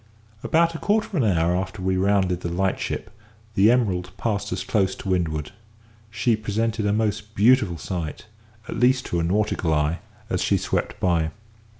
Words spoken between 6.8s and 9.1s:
a most beautiful sight, at least